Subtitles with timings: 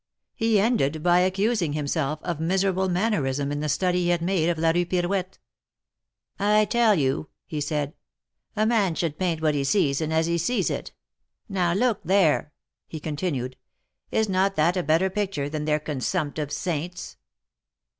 [0.33, 4.57] He ended by accusing himself of miserable mannerism in the study he had made of
[4.57, 5.37] la Rue Pirouette.
[6.39, 7.93] I tell you," he said,
[8.55, 10.91] a man should paint what he sees, and as he sees it.
[11.47, 12.51] Now, look there!"
[12.87, 13.57] he continued.
[14.11, 17.17] ^Hs not that a better picture than their consumptive saints?"